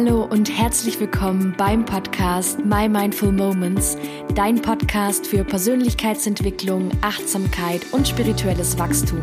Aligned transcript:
Hallo 0.00 0.22
und 0.22 0.48
herzlich 0.56 1.00
willkommen 1.00 1.54
beim 1.58 1.84
Podcast 1.84 2.64
My 2.64 2.88
Mindful 2.88 3.32
Moments, 3.32 3.98
dein 4.36 4.62
Podcast 4.62 5.26
für 5.26 5.42
Persönlichkeitsentwicklung, 5.42 6.92
Achtsamkeit 7.00 7.84
und 7.90 8.06
spirituelles 8.06 8.78
Wachstum. 8.78 9.18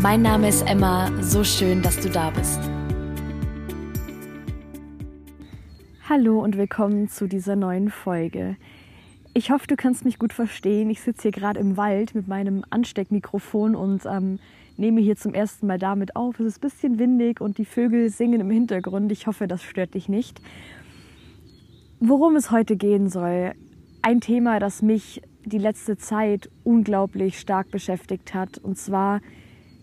Mein 0.00 0.22
Name 0.22 0.48
ist 0.48 0.62
Emma, 0.66 1.12
so 1.20 1.44
schön, 1.44 1.82
dass 1.82 2.00
du 2.00 2.08
da 2.08 2.30
bist. 2.30 2.58
Hallo 6.08 6.42
und 6.42 6.56
willkommen 6.56 7.10
zu 7.10 7.26
dieser 7.26 7.54
neuen 7.54 7.90
Folge. 7.90 8.56
Ich 9.34 9.50
hoffe, 9.50 9.66
du 9.66 9.76
kannst 9.76 10.06
mich 10.06 10.18
gut 10.18 10.32
verstehen. 10.32 10.88
Ich 10.88 11.02
sitze 11.02 11.24
hier 11.24 11.32
gerade 11.32 11.60
im 11.60 11.76
Wald 11.76 12.14
mit 12.14 12.26
meinem 12.26 12.64
Ansteckmikrofon 12.70 13.76
und 13.76 14.06
ähm, 14.06 14.38
nehme 14.76 15.00
hier 15.00 15.16
zum 15.16 15.34
ersten 15.34 15.66
Mal 15.66 15.78
damit 15.78 16.16
auf. 16.16 16.38
Es 16.40 16.46
ist 16.46 16.58
ein 16.58 16.60
bisschen 16.60 16.98
windig 16.98 17.40
und 17.40 17.58
die 17.58 17.64
Vögel 17.64 18.10
singen 18.10 18.40
im 18.40 18.50
Hintergrund. 18.50 19.10
Ich 19.12 19.26
hoffe, 19.26 19.46
das 19.46 19.62
stört 19.62 19.94
dich 19.94 20.08
nicht. 20.08 20.40
Worum 22.00 22.36
es 22.36 22.50
heute 22.50 22.76
gehen 22.76 23.08
soll, 23.08 23.54
ein 24.02 24.20
Thema, 24.20 24.60
das 24.60 24.82
mich 24.82 25.22
die 25.44 25.58
letzte 25.58 25.96
Zeit 25.96 26.50
unglaublich 26.64 27.38
stark 27.38 27.70
beschäftigt 27.70 28.34
hat, 28.34 28.58
und 28.58 28.76
zwar 28.76 29.20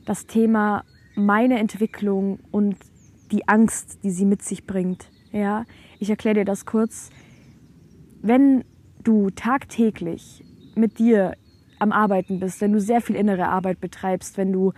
das 0.06 0.28
Thema 0.28 0.84
meine 1.16 1.60
Entwicklung 1.60 2.40
und 2.52 2.76
die 3.32 3.48
Angst, 3.48 4.04
die 4.04 4.12
sie 4.12 4.26
mit 4.26 4.42
sich 4.42 4.66
bringt. 4.66 5.10
Ja, 5.32 5.66
ich 6.00 6.10
erkläre 6.10 6.36
dir 6.36 6.46
das 6.46 6.66
kurz. 6.66 7.10
Wenn 8.22 8.64
du 9.04 9.30
tagtäglich 9.32 10.44
mit 10.76 11.00
dir 11.00 11.34
am 11.84 11.92
Arbeiten 11.92 12.40
bist, 12.40 12.62
wenn 12.62 12.74
du 12.74 12.80
sehr 12.80 13.02
viel 13.02 13.16
innere 13.16 13.48
Arbeit 13.50 13.80
betreibst, 13.80 14.38
wenn 14.38 14.52
du 14.52 14.74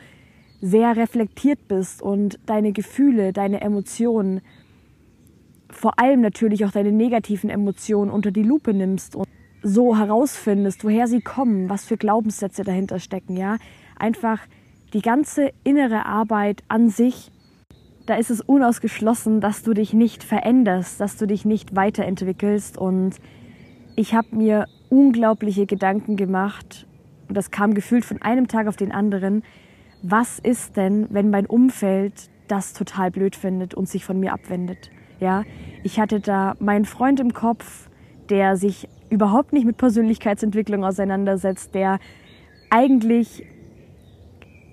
sehr 0.62 0.98
reflektiert 0.98 1.68
bist 1.68 2.02
und 2.02 2.40
deine 2.46 2.72
Gefühle, 2.72 3.32
deine 3.32 3.62
Emotionen, 3.62 4.42
vor 5.70 6.00
allem 6.00 6.22
natürlich 6.22 6.66
auch 6.66 6.72
deine 6.72 6.92
negativen 6.92 7.50
Emotionen 7.50 8.12
unter 8.12 8.32
die 8.32 8.44
Lupe 8.44 8.74
nimmst 8.74 9.16
und 9.16 9.28
so 9.62 9.98
herausfindest, 9.98 10.84
woher 10.84 11.08
sie 11.08 11.22
kommen, 11.22 11.70
was 11.70 11.86
für 11.86 11.98
Glaubenssätze 11.98 12.64
dahinter 12.64 13.00
stecken, 13.00 13.36
ja, 13.36 13.58
einfach 13.98 14.40
die 14.94 15.02
ganze 15.02 15.52
innere 15.64 16.06
Arbeit 16.06 16.64
an 16.68 16.90
sich, 16.90 17.32
da 18.06 18.16
ist 18.16 18.30
es 18.30 18.42
unausgeschlossen, 18.42 19.42
dass 19.42 19.64
du 19.64 19.74
dich 19.74 19.94
nicht 19.94 20.24
veränderst, 20.24 21.02
dass 21.02 21.18
du 21.18 21.26
dich 21.26 21.46
nicht 21.46 21.76
weiterentwickelst 21.76 22.78
und 22.78 23.16
ich 23.96 24.14
habe 24.14 24.36
mir 24.36 24.68
unglaubliche 24.90 25.66
Gedanken 25.66 26.16
gemacht 26.16 26.85
und 27.28 27.36
das 27.36 27.52
kam 27.52 27.74
gefühlt 27.74 28.06
von 28.06 28.22
einem 28.22 28.48
Tag 28.48 28.68
auf 28.68 28.76
den 28.76 28.92
anderen, 28.92 29.44
was 30.02 30.40
ist 30.40 30.78
denn, 30.78 31.08
wenn 31.10 31.30
mein 31.30 31.46
Umfeld 31.46 32.30
das 32.48 32.74
total 32.74 33.12
blöd 33.12 33.36
findet 33.36 33.74
und 33.74 33.88
sich 33.90 34.06
von 34.06 34.20
mir 34.20 34.34
abwendet? 34.34 34.92
Ja, 35.20 35.44
ich 35.84 36.00
hatte 36.00 36.20
da 36.20 36.56
meinen 36.60 36.86
Freund 36.86 37.20
im 37.20 37.34
Kopf, 37.34 37.90
der 38.30 38.58
sich 38.58 38.88
überhaupt 39.10 39.54
nicht 39.54 39.66
mit 39.66 39.78
Persönlichkeitsentwicklung 39.78 40.84
auseinandersetzt, 40.84 41.74
der 41.74 42.00
eigentlich, 42.70 43.46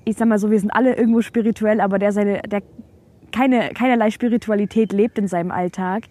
ich 0.05 0.17
sag 0.17 0.29
mal 0.29 0.39
so, 0.39 0.51
wir 0.51 0.59
sind 0.59 0.71
alle 0.71 0.97
irgendwo 0.97 1.23
spirituell, 1.23 1.81
aber 1.81 1.99
der 1.99 2.13
seine, 2.13 2.43
der 2.43 2.63
keine, 3.31 3.71
keinerlei 3.71 4.11
Spiritualität 4.11 4.93
lebt 4.93 5.19
in 5.19 5.29
seinem 5.29 5.51
Alltag, 5.51 6.05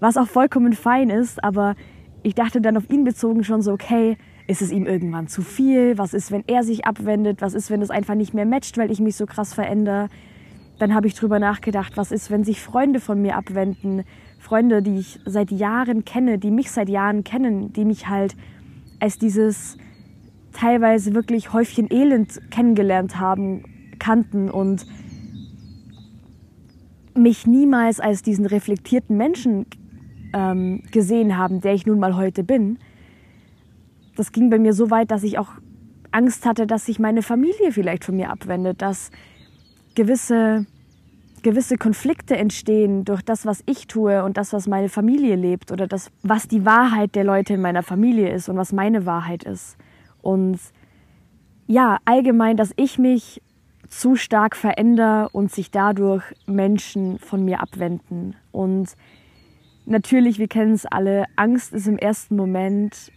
was 0.00 0.16
auch 0.16 0.26
vollkommen 0.26 0.74
fein 0.74 1.10
ist, 1.10 1.42
aber 1.42 1.74
ich 2.22 2.34
dachte 2.34 2.60
dann 2.60 2.76
auf 2.76 2.88
ihn 2.90 3.04
bezogen 3.04 3.44
schon 3.44 3.62
so, 3.62 3.72
okay, 3.72 4.16
ist 4.46 4.62
es 4.62 4.70
ihm 4.70 4.86
irgendwann 4.86 5.28
zu 5.28 5.42
viel? 5.42 5.96
Was 5.96 6.12
ist, 6.12 6.30
wenn 6.30 6.44
er 6.46 6.62
sich 6.62 6.86
abwendet? 6.86 7.40
Was 7.40 7.54
ist, 7.54 7.70
wenn 7.70 7.80
es 7.80 7.90
einfach 7.90 8.14
nicht 8.14 8.34
mehr 8.34 8.44
matcht, 8.44 8.76
weil 8.76 8.90
ich 8.90 9.00
mich 9.00 9.16
so 9.16 9.26
krass 9.26 9.54
verändere? 9.54 10.08
Dann 10.78 10.94
habe 10.94 11.06
ich 11.06 11.14
drüber 11.14 11.38
nachgedacht, 11.38 11.96
was 11.96 12.12
ist, 12.12 12.30
wenn 12.30 12.44
sich 12.44 12.60
Freunde 12.60 13.00
von 13.00 13.22
mir 13.22 13.36
abwenden? 13.36 14.04
Freunde, 14.38 14.82
die 14.82 14.98
ich 14.98 15.20
seit 15.24 15.50
Jahren 15.50 16.04
kenne, 16.04 16.38
die 16.38 16.50
mich 16.50 16.70
seit 16.70 16.88
Jahren 16.88 17.24
kennen, 17.24 17.72
die 17.72 17.84
mich 17.84 18.08
halt 18.08 18.36
als 19.00 19.18
dieses 19.18 19.78
teilweise 20.52 21.14
wirklich 21.14 21.52
Häufchen 21.52 21.90
Elend 21.90 22.40
kennengelernt 22.50 23.18
haben, 23.18 23.64
kannten 23.98 24.50
und 24.50 24.84
mich 27.16 27.46
niemals 27.46 28.00
als 28.00 28.22
diesen 28.22 28.44
reflektierten 28.44 29.16
Menschen 29.16 29.66
ähm, 30.34 30.82
gesehen 30.90 31.38
haben, 31.38 31.60
der 31.60 31.74
ich 31.74 31.86
nun 31.86 31.98
mal 31.98 32.16
heute 32.16 32.44
bin 32.44 32.78
das 34.16 34.32
ging 34.32 34.50
bei 34.50 34.58
mir 34.58 34.72
so 34.72 34.90
weit, 34.90 35.10
dass 35.10 35.22
ich 35.22 35.38
auch 35.38 35.52
Angst 36.10 36.46
hatte, 36.46 36.66
dass 36.66 36.86
sich 36.86 36.98
meine 36.98 37.22
Familie 37.22 37.72
vielleicht 37.72 38.04
von 38.04 38.16
mir 38.16 38.30
abwendet, 38.30 38.80
dass 38.82 39.10
gewisse, 39.94 40.66
gewisse 41.42 41.76
Konflikte 41.76 42.36
entstehen 42.36 43.04
durch 43.04 43.22
das, 43.22 43.46
was 43.46 43.62
ich 43.66 43.86
tue 43.88 44.22
und 44.22 44.36
das, 44.36 44.52
was 44.52 44.68
meine 44.68 44.88
Familie 44.88 45.34
lebt 45.34 45.72
oder 45.72 45.86
das, 45.86 46.10
was 46.22 46.46
die 46.46 46.64
Wahrheit 46.64 47.14
der 47.14 47.24
Leute 47.24 47.54
in 47.54 47.60
meiner 47.60 47.82
Familie 47.82 48.32
ist 48.32 48.48
und 48.48 48.56
was 48.56 48.72
meine 48.72 49.06
Wahrheit 49.06 49.42
ist. 49.44 49.76
Und 50.22 50.58
ja, 51.66 51.98
allgemein, 52.04 52.56
dass 52.56 52.72
ich 52.76 52.98
mich 52.98 53.42
zu 53.88 54.16
stark 54.16 54.56
verändere 54.56 55.28
und 55.32 55.50
sich 55.50 55.70
dadurch 55.70 56.24
Menschen 56.46 57.18
von 57.18 57.44
mir 57.44 57.60
abwenden. 57.60 58.34
Und 58.50 58.94
natürlich, 59.86 60.38
wir 60.38 60.48
kennen 60.48 60.72
es 60.72 60.86
alle, 60.86 61.24
Angst 61.36 61.72
ist 61.72 61.86
im 61.86 61.98
ersten 61.98 62.36
Moment 62.36 63.12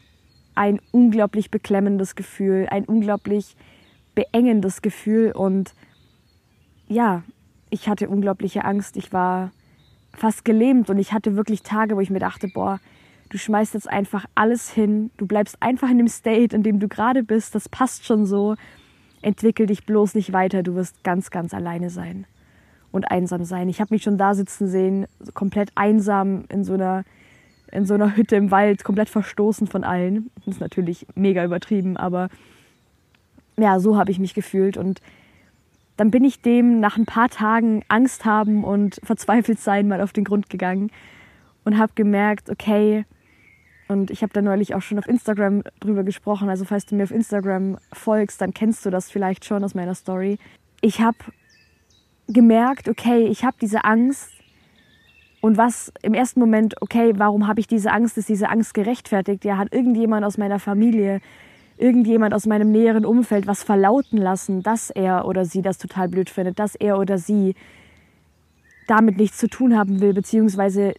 ein 0.57 0.81
unglaublich 0.91 1.51
beklemmendes 1.51 2.15
Gefühl, 2.15 2.67
ein 2.69 2.85
unglaublich 2.85 3.55
beengendes 4.15 4.81
Gefühl. 4.81 5.31
Und 5.31 5.73
ja, 6.87 7.23
ich 7.69 7.87
hatte 7.87 8.09
unglaubliche 8.09 8.65
Angst. 8.65 8.97
Ich 8.97 9.13
war 9.13 9.51
fast 10.13 10.43
gelähmt 10.43 10.89
und 10.89 10.97
ich 10.97 11.13
hatte 11.13 11.35
wirklich 11.35 11.61
Tage, 11.61 11.95
wo 11.95 11.99
ich 11.99 12.09
mir 12.09 12.19
dachte, 12.19 12.47
boah, 12.47 12.79
du 13.29 13.37
schmeißt 13.37 13.75
jetzt 13.75 13.89
einfach 13.89 14.25
alles 14.35 14.71
hin, 14.71 15.11
du 15.17 15.27
bleibst 15.27 15.61
einfach 15.61 15.89
in 15.89 15.97
dem 15.97 16.07
State, 16.07 16.55
in 16.55 16.63
dem 16.63 16.79
du 16.79 16.87
gerade 16.87 17.23
bist, 17.23 17.53
das 17.53 17.69
passt 17.69 18.05
schon 18.05 18.25
so. 18.25 18.55
Entwickel 19.21 19.67
dich 19.67 19.85
bloß 19.85 20.15
nicht 20.15 20.33
weiter, 20.33 20.63
du 20.63 20.75
wirst 20.75 21.03
ganz, 21.03 21.29
ganz 21.29 21.53
alleine 21.53 21.89
sein 21.89 22.25
und 22.91 23.11
einsam 23.11 23.43
sein. 23.43 23.69
Ich 23.69 23.81
habe 23.81 23.93
mich 23.93 24.03
schon 24.03 24.17
da 24.17 24.33
sitzen 24.33 24.67
sehen, 24.67 25.05
komplett 25.33 25.71
einsam 25.75 26.45
in 26.49 26.63
so 26.63 26.73
einer 26.73 27.03
in 27.71 27.85
so 27.85 27.93
einer 27.93 28.15
Hütte 28.15 28.35
im 28.35 28.51
Wald, 28.51 28.83
komplett 28.83 29.09
verstoßen 29.09 29.67
von 29.67 29.83
allen. 29.83 30.29
Das 30.35 30.55
ist 30.55 30.61
natürlich 30.61 31.05
mega 31.15 31.43
übertrieben, 31.43 31.97
aber 31.97 32.29
ja, 33.57 33.79
so 33.79 33.97
habe 33.97 34.11
ich 34.11 34.19
mich 34.19 34.33
gefühlt. 34.33 34.77
Und 34.77 35.01
dann 35.97 36.11
bin 36.11 36.23
ich 36.23 36.41
dem 36.41 36.79
nach 36.79 36.97
ein 36.97 37.05
paar 37.05 37.29
Tagen 37.29 37.83
Angst 37.87 38.25
haben 38.25 38.63
und 38.63 38.99
verzweifelt 39.03 39.59
sein 39.59 39.87
mal 39.87 40.01
auf 40.01 40.13
den 40.13 40.23
Grund 40.23 40.49
gegangen 40.49 40.91
und 41.65 41.77
habe 41.77 41.91
gemerkt, 41.95 42.49
okay, 42.49 43.05
und 43.89 44.11
ich 44.11 44.21
habe 44.21 44.33
da 44.33 44.41
neulich 44.41 44.75
auch 44.75 44.81
schon 44.81 44.99
auf 44.99 45.07
Instagram 45.07 45.63
drüber 45.79 46.03
gesprochen. 46.03 46.49
Also 46.49 46.65
falls 46.65 46.85
du 46.85 46.95
mir 46.95 47.03
auf 47.03 47.11
Instagram 47.11 47.77
folgst, 47.93 48.41
dann 48.41 48.53
kennst 48.53 48.85
du 48.85 48.89
das 48.89 49.09
vielleicht 49.09 49.45
schon 49.45 49.63
aus 49.63 49.75
meiner 49.75 49.95
Story. 49.95 50.39
Ich 50.81 50.99
habe 50.99 51.17
gemerkt, 52.27 52.89
okay, 52.89 53.27
ich 53.27 53.45
habe 53.45 53.55
diese 53.61 53.85
Angst 53.85 54.36
und 55.41 55.57
was 55.57 55.91
im 56.01 56.13
ersten 56.13 56.39
Moment, 56.39 56.81
okay, 56.81 57.13
warum 57.15 57.47
habe 57.47 57.59
ich 57.59 57.67
diese 57.67 57.91
Angst? 57.91 58.17
Ist 58.17 58.29
diese 58.29 58.49
Angst 58.49 58.73
gerechtfertigt? 58.73 59.45
Ja, 59.45 59.57
hat 59.57 59.73
irgendjemand 59.73 60.25
aus 60.25 60.37
meiner 60.37 60.59
Familie, 60.59 61.21
irgendjemand 61.77 62.33
aus 62.33 62.47
meinem 62.47 62.71
näheren 62.71 63.05
Umfeld 63.05 63.45
was 63.45 63.63
verlauten 63.63 64.17
lassen, 64.17 64.63
dass 64.63 64.89
er 64.89 65.27
oder 65.27 65.45
sie 65.45 65.61
das 65.61 65.77
total 65.77 66.09
blöd 66.09 66.29
findet, 66.29 66.57
dass 66.57 66.73
er 66.73 66.97
oder 66.97 67.19
sie 67.19 67.53
damit 68.87 69.17
nichts 69.17 69.37
zu 69.37 69.47
tun 69.47 69.77
haben 69.77 70.01
will, 70.01 70.13
beziehungsweise 70.13 70.93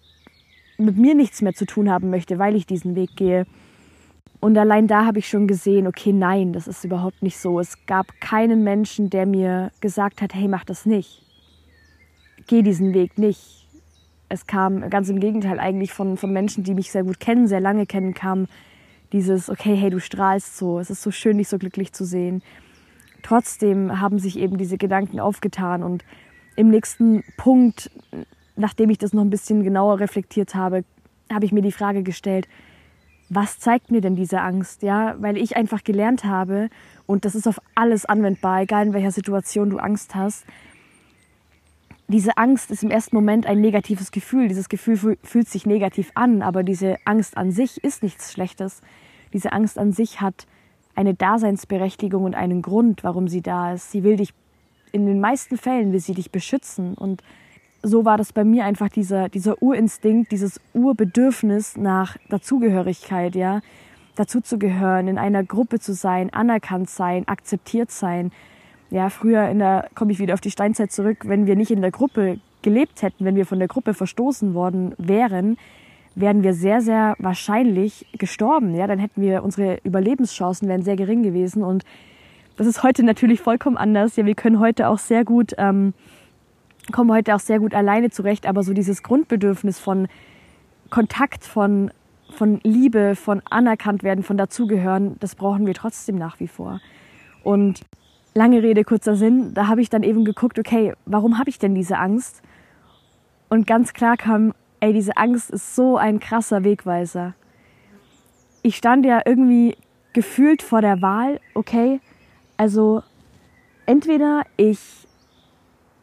mit 0.77 0.97
mir 0.97 1.17
nichts 1.17 1.43
mehr 1.43 1.55
zu 1.55 1.67
tun 1.67 1.91
haben 1.91 2.11
möchte, 2.11 2.39
weil 2.39 2.55
ich 2.55 2.65
diesen 2.65 2.95
Weg 2.95 3.17
gehe. 3.17 3.45
Und 4.41 4.57
allein 4.57 4.87
da 4.87 5.05
habe 5.05 5.19
ich 5.19 5.29
schon 5.29 5.49
gesehen, 5.49 5.89
okay, 5.89 6.13
nein, 6.13 6.53
das 6.53 6.69
ist 6.69 6.85
überhaupt 6.85 7.25
nicht 7.25 7.39
so. 7.39 7.59
Es 7.59 7.87
gab 7.87 8.07
keinen 8.21 8.63
Menschen, 8.63 9.11
der 9.11 9.27
mir 9.27 9.73
gesagt 9.81 10.23
hat, 10.23 10.33
hey, 10.33 10.47
mach 10.47 10.65
das 10.65 10.87
nicht. 10.87 11.25
Geh 12.47 12.63
diesen 12.63 12.95
Weg 12.95 13.19
nicht 13.19 13.68
es 14.29 14.47
kam 14.47 14.89
ganz 14.91 15.09
im 15.09 15.21
Gegenteil 15.21 15.59
eigentlich 15.59 15.93
von, 15.93 16.17
von 16.17 16.33
Menschen, 16.33 16.65
die 16.65 16.75
mich 16.75 16.91
sehr 16.91 17.05
gut 17.05 17.21
kennen, 17.21 17.47
sehr 17.47 17.61
lange 17.61 17.87
kennen, 17.87 18.15
kam 18.15 18.47
dieses, 19.13 19.49
okay, 19.49 19.75
hey, 19.75 19.91
du 19.91 20.01
strahlst 20.01 20.59
so, 20.59 20.79
es 20.79 20.91
ist 20.91 21.03
so 21.03 21.11
schön, 21.11 21.39
dich 21.39 21.49
so 21.49 21.59
glücklich 21.59 21.93
zu 21.93 22.05
sehen. 22.05 22.43
Trotzdem 23.23 24.01
haben 24.01 24.19
sich 24.19 24.39
eben 24.39 24.59
diese 24.59 24.77
Gedanken 24.77 25.19
aufgetan 25.19 25.83
und 25.83 26.05
im 26.57 26.69
nächsten 26.71 27.25
Punkt, 27.37 27.91
nachdem 28.57 28.91
ich 28.91 28.99
das 28.99 29.13
noch 29.13 29.23
ein 29.23 29.31
bisschen 29.31 29.63
genauer 29.63 30.01
reflektiert 30.01 30.55
habe, 30.55 30.85
habe 31.33 31.45
ich 31.45 31.53
mir 31.53 31.63
die 31.63 31.73
Frage 31.73 32.03
gestellt, 32.03 32.49
was 33.31 33.59
zeigt 33.59 33.91
mir 33.91 34.01
denn 34.01 34.17
diese 34.17 34.41
Angst? 34.41 34.83
Ja, 34.83 35.15
weil 35.19 35.37
ich 35.37 35.57
einfach 35.57 35.85
gelernt 35.85 36.25
habe, 36.25 36.71
und 37.07 37.25
das 37.25 37.35
ist 37.35 37.47
auf 37.47 37.61
alles 37.75 38.07
anwendbar, 38.07 38.63
egal 38.63 38.87
in 38.87 38.93
welcher 38.93 39.11
Situation 39.11 39.71
du 39.71 39.79
Angst 39.79 40.15
hast, 40.15 40.45
diese 42.09 42.39
Angst 42.39 42.71
ist 42.71 42.83
im 42.83 42.91
ersten 42.91 43.15
Moment 43.15 43.47
ein 43.47 43.61
negatives 43.61 44.11
Gefühl. 44.11 44.49
Dieses 44.49 44.69
Gefühl 44.71 45.19
fühlt 45.23 45.49
sich 45.49 45.67
negativ 45.67 46.11
an, 46.15 46.43
aber 46.43 46.63
diese 46.63 46.97
Angst 47.05 47.37
an 47.37 47.53
sich 47.53 47.83
ist 47.85 48.03
nichts 48.03 48.33
Schlechtes. 48.33 48.81
Diese 49.35 49.53
Angst 49.53 49.79
an 49.79 49.93
sich 49.93 50.23
hat 50.23 50.47
eine 50.95 51.15
Daseinsberechtigung 51.15 52.25
und 52.25 52.35
einen 52.35 52.63
Grund, 52.63 53.05
warum 53.05 53.29
sie 53.29 53.43
da 53.43 53.75
ist. 53.75 53.93
Sie 53.93 54.05
will 54.05 54.17
dich, 54.17 54.33
in 54.93 55.05
den 55.05 55.21
meisten 55.21 55.59
Fällen 55.59 55.93
will 55.93 56.01
sie 56.01 56.15
dich 56.15 56.33
beschützen 56.33 56.95
und 56.95 57.23
so 57.83 58.05
war 58.05 58.17
das 58.17 58.33
bei 58.33 58.43
mir 58.43 58.65
einfach 58.65 58.89
dieser, 58.89 59.29
dieser 59.29 59.63
Urinstinkt, 59.63 60.33
dieses 60.33 60.61
Urbedürfnis 60.73 61.77
nach 61.77 62.17
Dazugehörigkeit, 62.29 63.37
ja, 63.37 63.61
dazuzugehören, 64.17 65.07
in 65.07 65.19
einer 65.19 65.45
Gruppe 65.45 65.79
zu 65.79 65.95
sein, 65.95 66.33
anerkannt 66.33 66.91
sein, 66.91 67.29
akzeptiert 67.29 67.91
sein. 67.91 68.33
Ja, 68.91 69.11
früher 69.11 69.49
in 69.49 69.59
der, 69.59 69.89
komme 69.95 70.13
ich 70.13 70.19
wieder 70.19 70.35
auf 70.35 70.41
die 70.41 70.51
Steinzeit 70.51 70.93
zurück, 70.93 71.25
wenn 71.25 71.47
wir 71.47 71.57
nicht 71.57 71.71
in 71.71 71.83
der 71.83 71.91
Gruppe 71.91 72.41
gelebt 72.63 73.03
hätten, 73.03 73.25
wenn 73.25 73.37
wir 73.37 73.47
von 73.47 73.59
der 73.59 73.69
Gruppe 73.69 73.95
verstoßen 73.95 74.55
worden 74.55 74.95
wären, 74.99 75.59
wären 76.15 76.43
wir 76.43 76.55
sehr, 76.55 76.81
sehr 76.81 77.15
wahrscheinlich 77.19 78.07
gestorben. 78.19 78.75
Ja, 78.75 78.87
dann 78.87 78.99
hätten 78.99 79.21
wir 79.21 79.45
unsere 79.45 79.79
Überlebenschancen 79.85 80.69
wären 80.69 80.83
sehr 80.83 80.97
gering 80.97 81.23
gewesen 81.23 81.63
und 81.63 81.85
das 82.57 82.67
ist 82.67 82.83
heute 82.83 83.05
natürlich 83.05 83.41
vollkommen 83.41 83.77
anders. 83.77 84.17
Ja, 84.17 84.27
wir 84.27 84.35
können 84.35 84.59
heute 84.59 84.89
auch 84.89 84.99
sehr 84.99 85.25
gut 85.25 85.55
ähm, 85.59 85.95
komme 86.93 87.15
heute 87.15 87.35
auch 87.35 87.41
sehr 87.41 87.59
gut 87.59 87.75
alleine 87.75 88.11
zurecht, 88.11 88.47
aber 88.47 88.63
so 88.63 88.73
dieses 88.73 89.03
Grundbedürfnis 89.03 89.79
von 89.79 90.09
Kontakt, 90.91 91.45
von, 91.45 91.91
von 92.31 92.61
Liebe, 92.63 93.15
von 93.15 93.43
anerkannt 93.49 94.03
werden, 94.03 94.25
von 94.25 94.37
dazugehören, 94.37 95.17
das 95.21 95.35
brauchen 95.35 95.67
wir 95.67 95.75
trotzdem 95.75 96.17
nach 96.17 96.41
wie 96.41 96.49
vor. 96.49 96.81
Und 97.43 97.83
lange 98.39 98.63
Rede, 98.63 98.85
kurzer 98.85 99.17
Sinn, 99.17 99.53
da 99.53 99.67
habe 99.67 99.83
ich 99.83 99.91
dann 99.91 100.03
eben 100.03 100.25
geguckt, 100.25 100.59
okay, 100.59 100.95
warum 101.05 101.39
habe 101.39 101.51
ich 101.51 101.59
denn 101.59 101.75
diese 101.75 101.99
Angst? 101.99 102.41
Und 103.49 103.67
ganz 103.67 103.93
klar 103.93 104.17
kam, 104.17 104.55
ey, 104.81 104.93
diese 104.93 105.17
Angst 105.17 105.51
ist 105.51 105.75
so 105.75 105.97
ein 105.97 106.21
krasser 106.21 106.63
Wegweiser. 106.65 107.35
Ich 108.63 108.77
stand 108.77 109.05
ja 109.05 109.23
irgendwie 109.25 109.77
gefühlt 110.13 110.63
vor 110.63 110.81
der 110.81 111.03
Wahl, 111.03 111.41
okay, 111.55 112.01
also 112.57 113.03
entweder 113.87 114.43
ich 114.57 114.79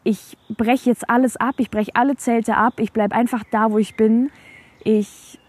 ich 0.08 0.38
breche 0.50 0.92
jetzt 0.92 1.10
alles 1.10 1.36
ab, 1.36 1.56
ich 1.58 1.72
breche 1.72 1.92
alle 1.96 2.16
Zelte 2.16 2.56
ab, 2.56 2.80
ich 2.80 2.94
bleibe 2.94 3.16
einfach 3.16 3.44
da, 3.50 3.72
wo 3.72 3.80
ich 3.80 3.96
bin. 3.96 4.30
Ich 4.84 5.40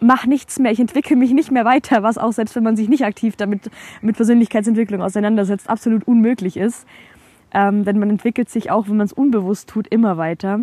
mache 0.00 0.28
nichts 0.28 0.58
mehr, 0.58 0.72
ich 0.72 0.80
entwickle 0.80 1.16
mich 1.16 1.32
nicht 1.32 1.50
mehr 1.50 1.64
weiter, 1.64 2.02
was 2.02 2.18
auch 2.18 2.32
selbst 2.32 2.54
wenn 2.56 2.62
man 2.62 2.76
sich 2.76 2.88
nicht 2.88 3.04
aktiv 3.04 3.36
damit 3.36 3.70
mit 4.00 4.16
Persönlichkeitsentwicklung 4.16 5.02
auseinandersetzt, 5.02 5.68
absolut 5.68 6.06
unmöglich 6.06 6.56
ist. 6.56 6.86
Ähm, 7.52 7.84
denn 7.84 7.98
man 7.98 8.10
entwickelt 8.10 8.50
sich 8.50 8.70
auch, 8.70 8.88
wenn 8.88 8.96
man 8.96 9.06
es 9.06 9.12
unbewusst 9.12 9.68
tut, 9.68 9.88
immer 9.88 10.16
weiter. 10.18 10.60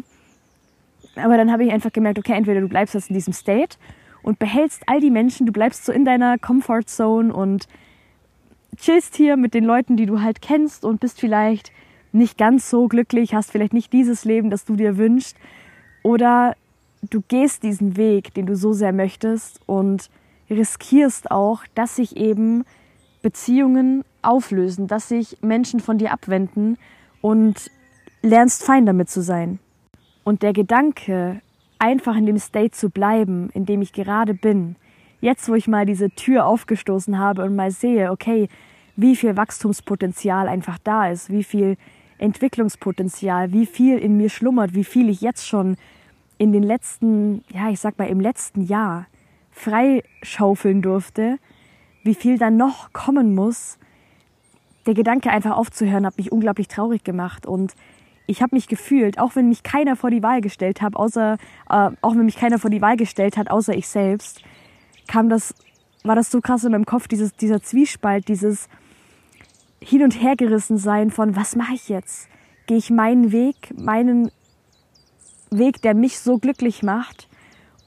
Aber 1.15 1.37
dann 1.37 1.51
habe 1.51 1.63
ich 1.63 1.71
einfach 1.71 1.91
gemerkt, 1.91 2.19
okay, 2.19 2.33
entweder 2.33 2.61
du 2.61 2.67
bleibst 2.67 2.93
jetzt 2.93 3.09
in 3.09 3.15
diesem 3.15 3.33
State 3.33 3.77
und 4.21 4.39
behältst 4.39 4.83
all 4.87 4.99
die 4.99 5.11
Menschen, 5.11 5.45
du 5.45 5.51
bleibst 5.51 5.85
so 5.85 5.91
in 5.91 6.05
deiner 6.05 6.37
Comfort 6.37 6.83
Zone 6.85 7.33
und 7.33 7.67
chillst 8.77 9.15
hier 9.15 9.37
mit 9.37 9.53
den 9.53 9.63
Leuten, 9.63 9.97
die 9.97 10.05
du 10.05 10.21
halt 10.21 10.41
kennst 10.41 10.85
und 10.85 10.99
bist 10.99 11.19
vielleicht 11.19 11.71
nicht 12.11 12.37
ganz 12.37 12.69
so 12.69 12.87
glücklich, 12.87 13.33
hast 13.33 13.51
vielleicht 13.51 13.73
nicht 13.73 13.91
dieses 13.93 14.25
Leben, 14.25 14.49
das 14.49 14.65
du 14.65 14.75
dir 14.75 14.97
wünschst. 14.97 15.37
Oder 16.03 16.55
du 17.13 17.21
gehst 17.27 17.63
diesen 17.63 17.97
Weg, 17.97 18.33
den 18.33 18.45
du 18.45 18.55
so 18.55 18.73
sehr 18.73 18.93
möchtest 18.93 19.59
und 19.65 20.09
riskierst 20.49 21.31
auch, 21.31 21.63
dass 21.73 21.95
sich 21.95 22.17
eben 22.17 22.63
Beziehungen 23.21 24.03
auflösen, 24.21 24.87
dass 24.87 25.09
sich 25.09 25.37
Menschen 25.41 25.79
von 25.79 25.97
dir 25.97 26.11
abwenden 26.11 26.77
und 27.21 27.71
lernst 28.21 28.63
fein 28.63 28.85
damit 28.85 29.09
zu 29.09 29.21
sein. 29.21 29.59
Und 30.23 30.43
der 30.43 30.53
Gedanke, 30.53 31.41
einfach 31.79 32.15
in 32.15 32.25
dem 32.25 32.39
State 32.39 32.71
zu 32.71 32.89
bleiben, 32.89 33.49
in 33.53 33.65
dem 33.65 33.81
ich 33.81 33.93
gerade 33.93 34.33
bin, 34.33 34.75
jetzt 35.21 35.49
wo 35.49 35.55
ich 35.55 35.67
mal 35.67 35.85
diese 35.85 36.09
Tür 36.09 36.45
aufgestoßen 36.45 37.17
habe 37.17 37.43
und 37.43 37.55
mal 37.55 37.71
sehe, 37.71 38.11
okay, 38.11 38.47
wie 38.95 39.15
viel 39.15 39.35
Wachstumspotenzial 39.35 40.47
einfach 40.47 40.77
da 40.83 41.09
ist, 41.09 41.29
wie 41.29 41.43
viel 41.43 41.77
Entwicklungspotenzial, 42.17 43.51
wie 43.51 43.65
viel 43.65 43.97
in 43.97 44.17
mir 44.17 44.29
schlummert, 44.29 44.73
wie 44.73 44.83
viel 44.83 45.09
ich 45.09 45.21
jetzt 45.21 45.47
schon 45.47 45.75
in 46.37 46.51
den 46.51 46.63
letzten, 46.63 47.43
ja, 47.49 47.69
ich 47.69 47.79
sag 47.79 47.97
mal 47.97 48.07
im 48.07 48.19
letzten 48.19 48.61
Jahr 48.61 49.07
freischaufeln 49.51 50.81
durfte, 50.81 51.37
wie 52.03 52.15
viel 52.15 52.37
dann 52.37 52.57
noch 52.57 52.93
kommen 52.93 53.33
muss. 53.33 53.77
Der 54.85 54.93
Gedanke 54.93 55.31
einfach 55.31 55.57
aufzuhören 55.57 56.05
hat 56.05 56.17
mich 56.17 56.31
unglaublich 56.31 56.67
traurig 56.67 57.03
gemacht 57.03 57.45
und 57.45 57.73
ich 58.27 58.41
habe 58.41 58.55
mich 58.55 58.67
gefühlt, 58.67 59.19
auch 59.19 59.35
wenn 59.35 59.49
mich 59.49 59.63
keiner 59.63 59.95
vor 59.95 60.09
die 60.09 60.23
Wahl 60.23 60.41
gestellt 60.41 60.81
hat, 60.81 60.95
außer 60.95 61.37
äh, 61.69 61.89
auch 62.01 62.15
wenn 62.15 62.25
mich 62.25 62.37
keiner 62.37 62.59
vor 62.59 62.69
die 62.69 62.81
Wahl 62.81 62.97
gestellt 62.97 63.37
hat, 63.37 63.49
außer 63.51 63.75
ich 63.75 63.87
selbst, 63.87 64.41
kam 65.07 65.29
das, 65.29 65.53
war 66.03 66.15
das 66.15 66.31
so 66.31 66.41
krass 66.41 66.63
in 66.63 66.71
meinem 66.71 66.85
Kopf, 66.85 67.07
dieses, 67.07 67.35
dieser 67.35 67.61
Zwiespalt, 67.61 68.27
dieses 68.27 68.67
hin 69.79 70.03
und 70.03 70.21
her 70.21 70.35
gerissen 70.35 70.77
sein 70.77 71.11
von, 71.11 71.35
was 71.35 71.55
mache 71.55 71.75
ich 71.75 71.89
jetzt? 71.89 72.27
Gehe 72.65 72.77
ich 72.77 72.89
meinen 72.89 73.31
Weg, 73.31 73.73
meinen 73.77 74.31
Weg, 75.57 75.81
der 75.81 75.93
mich 75.93 76.19
so 76.19 76.37
glücklich 76.37 76.83
macht? 76.83 77.27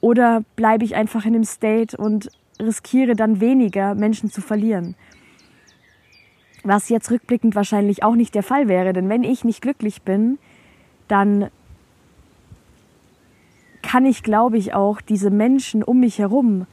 Oder 0.01 0.43
bleibe 0.55 0.85
ich 0.85 0.95
einfach 0.95 1.25
in 1.25 1.33
dem 1.33 1.43
State 1.43 1.97
und 1.97 2.29
riskiere 2.59 3.15
dann 3.15 3.39
weniger, 3.39 3.95
Menschen 3.95 4.29
zu 4.29 4.41
verlieren? 4.41 4.95
Was 6.63 6.89
jetzt 6.89 7.09
rückblickend 7.11 7.55
wahrscheinlich 7.55 8.03
auch 8.03 8.15
nicht 8.15 8.35
der 8.35 8.43
Fall 8.43 8.67
wäre, 8.67 8.93
denn 8.93 9.09
wenn 9.09 9.23
ich 9.23 9.43
nicht 9.43 9.61
glücklich 9.61 10.01
bin, 10.01 10.37
dann 11.07 11.49
kann 13.81 14.05
ich, 14.05 14.23
glaube 14.23 14.57
ich, 14.57 14.73
auch 14.73 15.01
diese 15.01 15.29
Menschen 15.29 15.83
um 15.83 15.99
mich 16.01 16.19
herum 16.19 16.67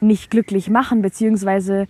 nicht 0.00 0.30
glücklich 0.30 0.70
machen, 0.70 1.02
beziehungsweise 1.02 1.86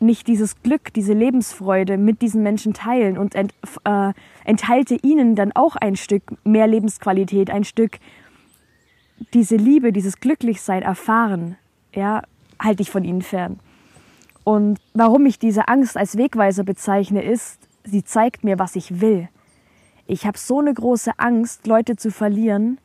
nicht 0.00 0.26
dieses 0.26 0.62
Glück, 0.62 0.92
diese 0.94 1.12
Lebensfreude 1.12 1.96
mit 1.96 2.22
diesen 2.22 2.42
Menschen 2.42 2.72
teilen 2.72 3.18
und 3.18 3.34
ent, 3.34 3.54
äh, 3.84 4.12
enthalte 4.44 4.96
ihnen 5.02 5.34
dann 5.34 5.52
auch 5.52 5.76
ein 5.76 5.96
Stück 5.96 6.22
mehr 6.44 6.66
Lebensqualität, 6.66 7.50
ein 7.50 7.64
Stück 7.64 7.98
diese 9.34 9.56
Liebe, 9.56 9.92
dieses 9.92 10.20
Glücklichsein 10.20 10.82
erfahren, 10.82 11.56
ja, 11.92 12.22
halte 12.60 12.82
ich 12.82 12.90
von 12.90 13.04
ihnen 13.04 13.22
fern. 13.22 13.58
Und 14.44 14.78
warum 14.94 15.26
ich 15.26 15.38
diese 15.38 15.68
Angst 15.68 15.96
als 15.96 16.16
Wegweiser 16.16 16.64
bezeichne, 16.64 17.22
ist, 17.22 17.58
sie 17.84 18.04
zeigt 18.04 18.44
mir, 18.44 18.58
was 18.58 18.76
ich 18.76 19.00
will. 19.00 19.28
Ich 20.06 20.26
habe 20.26 20.38
so 20.38 20.60
eine 20.60 20.72
große 20.72 21.18
Angst, 21.18 21.66
Leute 21.66 21.96
zu 21.96 22.10
verlieren, 22.10 22.78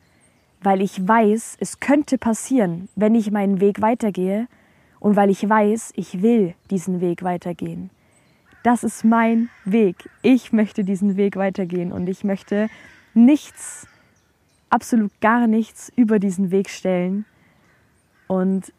weil 0.62 0.82
ich 0.82 1.06
weiß, 1.06 1.56
es 1.60 1.80
könnte 1.80 2.18
passieren, 2.18 2.88
wenn 2.96 3.14
ich 3.14 3.30
meinen 3.30 3.60
Weg 3.60 3.80
weitergehe 3.80 4.46
und 5.04 5.16
weil 5.16 5.28
ich 5.28 5.46
weiß, 5.46 5.92
ich 5.96 6.22
will 6.22 6.54
diesen 6.70 7.02
Weg 7.02 7.22
weitergehen. 7.22 7.90
Das 8.62 8.82
ist 8.82 9.04
mein 9.04 9.50
Weg. 9.66 10.08
Ich 10.22 10.50
möchte 10.50 10.82
diesen 10.82 11.18
Weg 11.18 11.36
weitergehen 11.36 11.92
und 11.92 12.08
ich 12.08 12.24
möchte 12.24 12.70
nichts, 13.12 13.86
absolut 14.70 15.12
gar 15.20 15.46
nichts 15.46 15.92
über 15.94 16.18
diesen 16.18 16.50
Weg 16.50 16.70
stellen. 16.70 17.26
Und 18.28 18.72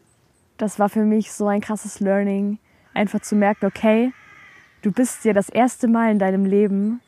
das 0.58 0.80
war 0.80 0.90
für 0.90 1.04
mich 1.04 1.32
so 1.32 1.46
ein 1.46 1.62
krasses 1.62 2.00
Learning, 2.00 2.58
einfach 2.96 3.20
zu 3.20 3.36
merken, 3.36 3.68
okay, 3.68 4.12
du 4.82 4.92
bist 4.92 5.26
dir 5.26 5.36
das 5.36 5.50
erste 5.50 5.88
Mal 5.88 6.12
in 6.12 6.18
deinem 6.18 6.46
Leben 6.46 7.02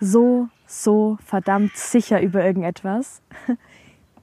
so, 0.00 0.48
so 0.66 1.16
verdammt 1.24 1.76
sicher 1.76 2.20
über 2.20 2.44
irgendetwas. 2.44 3.22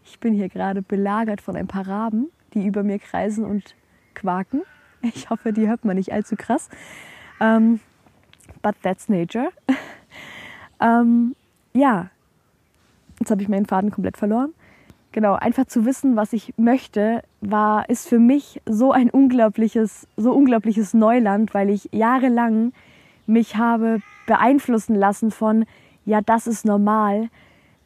Ich 0.03 0.20
bin 0.20 0.34
hier 0.34 0.50
gerade 0.50 0.81
belagert 0.81 1.39
von 1.39 1.55
ein 1.55 1.67
paar 1.67 1.88
Raben, 1.88 2.31
die 2.53 2.65
über 2.65 2.84
mir 2.84 3.00
kreisen 3.00 3.46
und 3.46 3.75
quaken. 4.15 4.62
Ich 5.01 5.30
hoffe, 5.30 5.51
die 5.51 5.68
hört 5.68 5.84
man 5.84 5.96
nicht 5.96 6.13
allzu 6.13 6.36
krass. 6.36 6.70
Um, 7.39 7.48
ähm, 7.48 7.80
but 8.62 8.75
that's 8.84 9.10
nature. 9.10 9.50
um, 9.68 9.75
ähm, 10.80 11.36
ja, 11.74 12.10
jetzt 13.20 13.32
habe 13.32 13.41
ich 13.41 13.50
meinen 13.50 13.65
Faden 13.65 13.91
komplett 13.91 14.18
verloren. 14.18 14.53
Genau, 15.13 15.34
einfach 15.34 15.65
zu 15.65 15.86
wissen, 15.86 16.15
was 16.15 16.32
ich 16.32 16.53
möchte, 16.58 17.24
war, 17.41 17.89
ist 17.89 18.08
für 18.08 18.20
mich 18.20 18.62
so 18.65 18.91
ein 18.91 19.10
unglaubliches, 19.10 20.08
so 20.15 20.32
unglaubliches 20.32 20.94
Neuland, 20.94 21.53
weil 21.53 21.70
ich 21.70 21.89
jahrelang 21.91 22.72
mich 23.25 23.58
habe 23.58 24.00
beeinflussen 24.25 24.96
lassen 24.96 25.32
von, 25.32 25.65
ja, 26.06 26.22
das 26.22 26.48
ist 26.48 26.65
normal, 26.65 27.30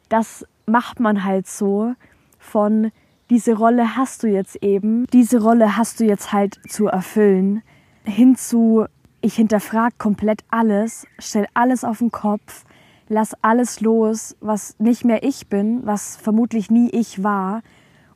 das 0.08 0.46
macht 0.66 1.00
man 1.00 1.24
halt 1.24 1.48
so, 1.48 1.94
von, 2.38 2.92
diese 3.30 3.56
Rolle 3.56 3.96
hast 3.96 4.22
du 4.22 4.28
jetzt 4.28 4.56
eben, 4.62 5.06
diese 5.12 5.42
Rolle 5.42 5.76
hast 5.76 6.00
du 6.00 6.04
jetzt 6.04 6.32
halt 6.32 6.60
zu 6.68 6.86
erfüllen, 6.86 7.62
hinzu, 8.04 8.86
ich 9.20 9.34
hinterfrage 9.34 9.94
komplett 9.98 10.44
alles, 10.50 11.06
stell 11.18 11.46
alles 11.54 11.82
auf 11.84 11.98
den 11.98 12.12
Kopf, 12.12 12.64
lass 13.08 13.34
alles 13.42 13.80
los, 13.80 14.36
was 14.40 14.78
nicht 14.78 15.04
mehr 15.04 15.22
ich 15.22 15.48
bin, 15.48 15.84
was 15.84 16.16
vermutlich 16.16 16.70
nie 16.70 16.90
ich 16.90 17.22
war 17.22 17.62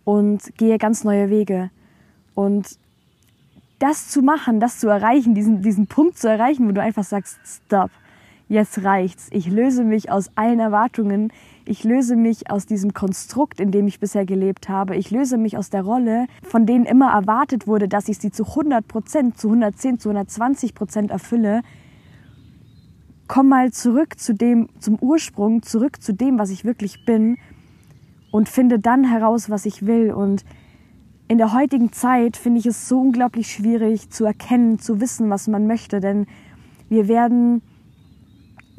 und 0.04 0.56
gehe 0.56 0.78
ganz 0.78 1.04
neue 1.04 1.30
Wege. 1.30 1.70
Und 2.34 2.78
das 3.80 4.08
zu 4.08 4.22
machen, 4.22 4.60
das 4.60 4.78
zu 4.78 4.88
erreichen, 4.88 5.34
diesen, 5.34 5.62
diesen 5.62 5.86
Punkt 5.86 6.18
zu 6.18 6.28
erreichen, 6.28 6.68
wo 6.68 6.72
du 6.72 6.82
einfach 6.82 7.04
sagst, 7.04 7.38
stop, 7.44 7.90
jetzt 8.50 8.82
reicht's. 8.84 9.28
Ich 9.30 9.46
löse 9.46 9.84
mich 9.84 10.10
aus 10.10 10.30
allen 10.34 10.58
Erwartungen, 10.58 11.32
ich 11.64 11.84
löse 11.84 12.16
mich 12.16 12.50
aus 12.50 12.66
diesem 12.66 12.92
Konstrukt, 12.92 13.60
in 13.60 13.70
dem 13.70 13.86
ich 13.86 14.00
bisher 14.00 14.26
gelebt 14.26 14.68
habe. 14.68 14.96
Ich 14.96 15.10
löse 15.12 15.38
mich 15.38 15.56
aus 15.56 15.70
der 15.70 15.82
Rolle, 15.82 16.26
von 16.42 16.66
denen 16.66 16.84
immer 16.84 17.12
erwartet 17.12 17.68
wurde, 17.68 17.86
dass 17.86 18.08
ich 18.08 18.18
sie 18.18 18.32
zu 18.32 18.44
100 18.44 18.86
Prozent, 18.88 19.38
zu 19.38 19.48
110, 19.48 20.00
zu 20.00 20.08
120 20.08 20.74
Prozent 20.74 21.10
erfülle. 21.10 21.62
komm 23.28 23.48
mal 23.48 23.72
zurück 23.72 24.18
zu 24.18 24.34
dem, 24.34 24.68
zum 24.80 24.98
Ursprung, 25.00 25.62
zurück 25.62 26.02
zu 26.02 26.12
dem, 26.12 26.40
was 26.40 26.50
ich 26.50 26.64
wirklich 26.64 27.04
bin 27.04 27.38
und 28.32 28.48
finde 28.48 28.80
dann 28.80 29.04
heraus, 29.04 29.48
was 29.48 29.64
ich 29.66 29.86
will. 29.86 30.12
Und 30.12 30.44
in 31.28 31.38
der 31.38 31.52
heutigen 31.52 31.92
Zeit 31.92 32.36
finde 32.36 32.58
ich 32.58 32.66
es 32.66 32.88
so 32.88 33.00
unglaublich 33.00 33.52
schwierig 33.52 34.10
zu 34.10 34.24
erkennen, 34.24 34.80
zu 34.80 35.00
wissen, 35.00 35.30
was 35.30 35.46
man 35.46 35.68
möchte, 35.68 36.00
denn 36.00 36.26
wir 36.88 37.06
werden, 37.06 37.62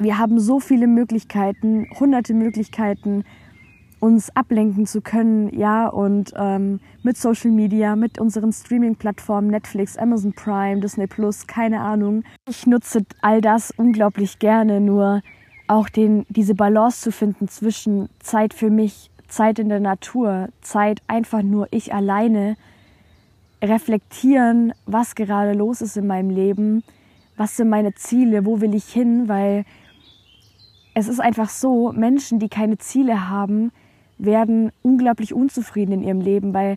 wir 0.02 0.18
haben 0.18 0.38
so 0.40 0.60
viele 0.60 0.86
Möglichkeiten, 0.86 1.86
hunderte 1.98 2.34
Möglichkeiten, 2.34 3.24
uns 4.00 4.34
ablenken 4.34 4.84
zu 4.84 5.00
können, 5.00 5.56
ja, 5.56 5.86
und 5.86 6.32
ähm, 6.36 6.80
mit 7.04 7.16
Social 7.16 7.52
Media, 7.52 7.94
mit 7.94 8.18
unseren 8.18 8.52
Streaming-Plattformen, 8.52 9.48
Netflix, 9.48 9.96
Amazon 9.96 10.32
Prime, 10.32 10.80
Disney 10.80 11.06
Plus, 11.06 11.46
keine 11.46 11.80
Ahnung. 11.80 12.24
Ich 12.48 12.66
nutze 12.66 13.04
all 13.20 13.40
das 13.40 13.70
unglaublich 13.70 14.40
gerne, 14.40 14.80
nur 14.80 15.22
auch 15.68 15.88
den, 15.88 16.26
diese 16.28 16.56
Balance 16.56 17.00
zu 17.00 17.12
finden 17.12 17.46
zwischen 17.46 18.08
Zeit 18.18 18.54
für 18.54 18.70
mich, 18.70 19.10
Zeit 19.28 19.60
in 19.60 19.68
der 19.68 19.80
Natur, 19.80 20.48
Zeit 20.62 21.00
einfach 21.06 21.42
nur 21.42 21.68
ich 21.70 21.94
alleine, 21.94 22.56
reflektieren, 23.62 24.72
was 24.84 25.14
gerade 25.14 25.52
los 25.52 25.80
ist 25.80 25.96
in 25.96 26.08
meinem 26.08 26.30
Leben, 26.30 26.82
was 27.36 27.56
sind 27.56 27.68
meine 27.68 27.94
Ziele, 27.94 28.44
wo 28.44 28.60
will 28.60 28.74
ich 28.74 28.86
hin, 28.86 29.28
weil 29.28 29.64
es 30.94 31.08
ist 31.08 31.20
einfach 31.20 31.48
so, 31.48 31.92
Menschen, 31.92 32.38
die 32.38 32.48
keine 32.48 32.78
Ziele 32.78 33.28
haben, 33.28 33.72
werden 34.18 34.70
unglaublich 34.82 35.34
unzufrieden 35.34 35.92
in 35.92 36.02
ihrem 36.02 36.20
Leben, 36.20 36.54
weil 36.54 36.76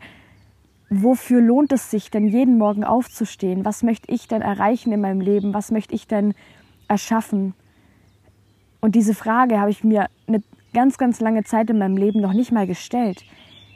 wofür 0.90 1.42
lohnt 1.42 1.72
es 1.72 1.92
sich 1.92 2.12
denn 2.12 2.28
jeden 2.28 2.58
Morgen 2.58 2.84
aufzustehen? 2.84 3.66
Was 3.66 3.84
möchte 3.84 4.12
ich 4.12 4.28
denn 4.28 4.42
erreichen 4.42 4.92
in 4.92 5.02
meinem 5.02 5.22
Leben? 5.22 5.54
Was 5.54 5.72
möchte 5.72 5.94
ich 5.94 6.08
denn 6.08 6.34
erschaffen? 6.88 7.54
Und 8.82 8.96
diese 8.96 9.14
Frage 9.14 9.60
habe 9.60 9.72
ich 9.72 9.84
mir 9.84 10.08
eine 10.28 10.44
ganz, 10.74 10.98
ganz 10.98 11.20
lange 11.20 11.44
Zeit 11.44 11.70
in 11.70 11.78
meinem 11.78 11.98
Leben 11.98 12.22
noch 12.22 12.34
nicht 12.34 12.52
mal 12.52 12.68
gestellt. 12.68 13.24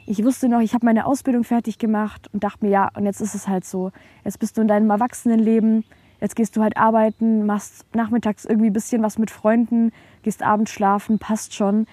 Ich 0.06 0.24
wusste 0.24 0.48
noch, 0.48 0.60
ich 0.60 0.74
habe 0.74 0.86
meine 0.86 1.06
Ausbildung 1.06 1.44
fertig 1.44 1.78
gemacht 1.78 2.28
und 2.32 2.42
dachte 2.42 2.64
mir, 2.64 2.70
ja, 2.70 2.90
und 2.94 3.04
jetzt 3.06 3.20
ist 3.20 3.34
es 3.34 3.48
halt 3.48 3.64
so. 3.64 3.92
Jetzt 4.24 4.38
bist 4.38 4.56
du 4.56 4.62
in 4.62 4.68
deinem 4.68 4.90
Erwachsenenleben, 4.90 5.84
jetzt 6.20 6.36
gehst 6.36 6.56
du 6.56 6.62
halt 6.62 6.76
arbeiten, 6.76 7.46
machst 7.46 7.84
nachmittags 7.94 8.44
irgendwie 8.44 8.70
ein 8.70 8.74
bisschen 8.74 9.02
was 9.02 9.18
mit 9.18 9.30
Freunden, 9.30 9.92
gehst 10.22 10.42
abends 10.42 10.70
schlafen, 10.70 11.18
passt 11.18 11.54
schon. 11.54 11.86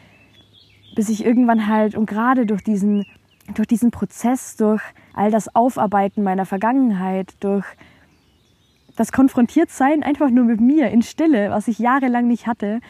Bis 0.95 1.09
ich 1.09 1.25
irgendwann 1.25 1.67
halt 1.67 1.95
und 1.95 2.07
gerade 2.07 2.45
durch 2.45 2.63
diesen, 2.63 3.05
durch 3.53 3.67
diesen 3.67 3.91
Prozess, 3.91 4.55
durch 4.55 4.81
all 5.13 5.31
das 5.31 5.55
Aufarbeiten 5.55 6.23
meiner 6.23 6.45
Vergangenheit, 6.45 7.35
durch 7.39 7.65
das 8.95 9.11
Konfrontiertsein 9.11 10.03
einfach 10.03 10.29
nur 10.29 10.45
mit 10.45 10.59
mir 10.59 10.89
in 10.89 11.03
Stille, 11.03 11.51
was 11.51 11.67
ich 11.67 11.79
jahrelang 11.79 12.27
nicht 12.27 12.47
hatte, 12.47 12.81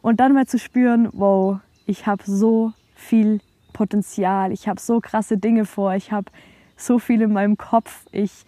und 0.00 0.20
dann 0.20 0.32
mal 0.32 0.46
zu 0.46 0.58
spüren, 0.58 1.08
wow, 1.12 1.58
ich 1.86 2.06
habe 2.06 2.22
so 2.26 2.72
viel 2.94 3.40
Potenzial, 3.72 4.52
ich 4.52 4.68
habe 4.68 4.80
so 4.80 5.00
krasse 5.00 5.38
Dinge 5.38 5.64
vor, 5.64 5.94
ich 5.94 6.12
habe 6.12 6.30
so 6.76 6.98
viel 6.98 7.22
in 7.22 7.32
meinem 7.32 7.56
Kopf, 7.56 8.06
ich 8.12 8.44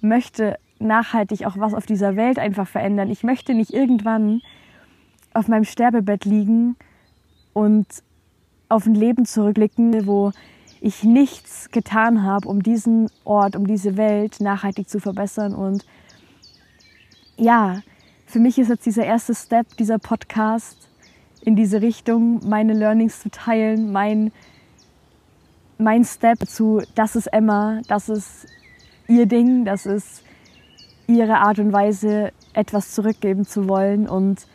möchte 0.00 0.58
nachhaltig 0.78 1.46
auch 1.46 1.56
was 1.58 1.74
auf 1.74 1.86
dieser 1.86 2.16
Welt 2.16 2.38
einfach 2.38 2.68
verändern. 2.68 3.10
Ich 3.10 3.22
möchte 3.22 3.54
nicht 3.54 3.72
irgendwann 3.72 4.42
auf 5.32 5.48
meinem 5.48 5.64
Sterbebett 5.64 6.24
liegen 6.24 6.76
und 7.52 7.86
auf 8.68 8.86
ein 8.86 8.94
Leben 8.94 9.24
zurückblicken, 9.24 10.06
wo 10.06 10.32
ich 10.80 11.04
nichts 11.04 11.70
getan 11.70 12.22
habe, 12.22 12.48
um 12.48 12.62
diesen 12.62 13.10
Ort, 13.24 13.56
um 13.56 13.66
diese 13.66 13.96
Welt 13.96 14.40
nachhaltig 14.40 14.88
zu 14.88 15.00
verbessern. 15.00 15.54
Und 15.54 15.84
ja, 17.36 17.80
für 18.26 18.38
mich 18.38 18.58
ist 18.58 18.68
jetzt 18.68 18.86
dieser 18.86 19.04
erste 19.04 19.34
Step, 19.34 19.76
dieser 19.78 19.98
Podcast 19.98 20.88
in 21.42 21.56
diese 21.56 21.80
Richtung, 21.80 22.40
meine 22.46 22.72
Learnings 22.72 23.20
zu 23.20 23.30
teilen, 23.30 23.92
mein, 23.92 24.32
mein 25.78 26.04
Step 26.04 26.46
zu, 26.46 26.82
das 26.94 27.16
ist 27.16 27.28
Emma, 27.28 27.80
das 27.88 28.08
ist 28.08 28.46
ihr 29.06 29.26
Ding, 29.26 29.64
das 29.64 29.86
ist 29.86 30.22
ihre 31.06 31.38
Art 31.38 31.58
und 31.58 31.72
Weise, 31.72 32.32
etwas 32.52 32.92
zurückgeben 32.92 33.44
zu 33.44 33.68
wollen. 33.68 34.08
Und 34.08 34.46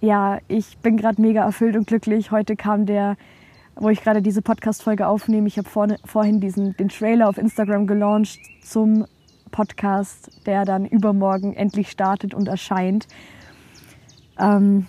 ja, 0.00 0.38
ich 0.48 0.78
bin 0.78 0.96
gerade 0.96 1.20
mega 1.20 1.44
erfüllt 1.44 1.76
und 1.76 1.86
glücklich. 1.86 2.30
Heute 2.30 2.56
kam 2.56 2.86
der, 2.86 3.16
wo 3.74 3.88
ich 3.88 4.02
gerade 4.02 4.22
diese 4.22 4.42
Podcast-Folge 4.42 5.06
aufnehme. 5.06 5.48
Ich 5.48 5.58
habe 5.58 5.68
vor, 5.68 5.88
vorhin 6.04 6.40
diesen, 6.40 6.76
den 6.76 6.88
Trailer 6.88 7.28
auf 7.28 7.38
Instagram 7.38 7.86
gelauncht 7.86 8.40
zum 8.62 9.06
Podcast, 9.50 10.30
der 10.46 10.64
dann 10.64 10.86
übermorgen 10.86 11.54
endlich 11.54 11.90
startet 11.90 12.34
und 12.34 12.48
erscheint. 12.48 13.08
Ähm, 14.38 14.86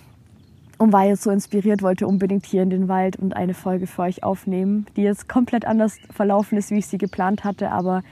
und 0.78 0.92
war 0.92 1.04
jetzt 1.04 1.22
so 1.22 1.30
inspiriert, 1.30 1.82
wollte 1.82 2.08
unbedingt 2.08 2.44
hier 2.44 2.62
in 2.62 2.70
den 2.70 2.88
Wald 2.88 3.16
und 3.16 3.36
eine 3.36 3.54
Folge 3.54 3.86
für 3.86 4.02
euch 4.02 4.24
aufnehmen, 4.24 4.86
die 4.96 5.02
jetzt 5.02 5.28
komplett 5.28 5.64
anders 5.64 5.96
verlaufen 6.10 6.58
ist, 6.58 6.72
wie 6.72 6.78
ich 6.78 6.88
sie 6.88 6.98
geplant 6.98 7.44
hatte. 7.44 7.70
Aber 7.70 8.02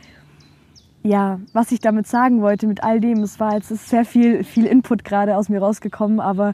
ja, 1.03 1.41
was 1.53 1.73
ich 1.73 1.81
damit 1.81 2.07
sagen 2.07 2.43
wollte 2.43 2.67
mit 2.67 2.83
all 2.83 3.01
dem, 3.01 3.23
es 3.23 3.41
war 3.41 3.55
jetzt 3.55 3.69
sehr 3.69 4.05
viel, 4.05 4.45
viel 4.45 4.67
Input 4.67 5.05
gerade 5.05 5.37
aus 5.37 5.49
mir 5.49 5.61
rausgekommen, 5.61 6.21
aber 6.21 6.53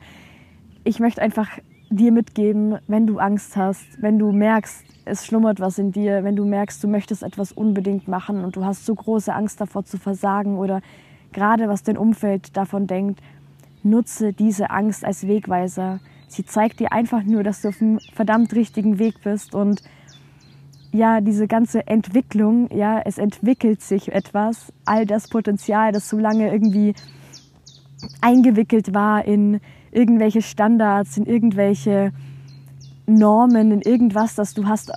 ich 0.84 1.00
möchte 1.00 1.20
einfach 1.20 1.48
dir 1.90 2.12
mitgeben, 2.12 2.78
wenn 2.86 3.06
du 3.06 3.18
Angst 3.18 3.56
hast, 3.56 4.00
wenn 4.00 4.18
du 4.18 4.32
merkst, 4.32 4.84
es 5.04 5.24
schlummert 5.24 5.60
was 5.60 5.78
in 5.78 5.92
dir, 5.92 6.24
wenn 6.24 6.36
du 6.36 6.44
merkst, 6.44 6.82
du 6.82 6.88
möchtest 6.88 7.22
etwas 7.22 7.52
unbedingt 7.52 8.08
machen 8.08 8.44
und 8.44 8.56
du 8.56 8.64
hast 8.64 8.86
so 8.86 8.94
große 8.94 9.32
Angst 9.32 9.60
davor 9.60 9.84
zu 9.84 9.98
versagen 9.98 10.58
oder 10.58 10.80
gerade 11.32 11.68
was 11.68 11.82
dein 11.82 11.96
Umfeld 11.96 12.56
davon 12.56 12.86
denkt, 12.86 13.20
nutze 13.82 14.32
diese 14.32 14.70
Angst 14.70 15.04
als 15.04 15.26
Wegweiser. 15.26 16.00
Sie 16.28 16.44
zeigt 16.44 16.80
dir 16.80 16.92
einfach 16.92 17.22
nur, 17.22 17.44
dass 17.44 17.62
du 17.62 17.68
auf 17.68 17.80
einem 17.80 18.00
verdammt 18.12 18.52
richtigen 18.54 18.98
Weg 18.98 19.22
bist 19.22 19.54
und 19.54 19.82
ja, 20.96 21.20
diese 21.20 21.46
ganze 21.46 21.86
Entwicklung, 21.86 22.68
ja, 22.74 23.00
es 23.04 23.18
entwickelt 23.18 23.82
sich 23.82 24.12
etwas, 24.12 24.72
all 24.84 25.06
das 25.06 25.28
Potenzial, 25.28 25.92
das 25.92 26.08
so 26.08 26.18
lange 26.18 26.50
irgendwie 26.52 26.94
eingewickelt 28.20 28.94
war 28.94 29.24
in 29.24 29.60
irgendwelche 29.92 30.42
Standards, 30.42 31.16
in 31.16 31.26
irgendwelche 31.26 32.12
Normen, 33.06 33.70
in 33.70 33.82
irgendwas, 33.82 34.34
das 34.34 34.54
du 34.54 34.66
hast 34.66 34.92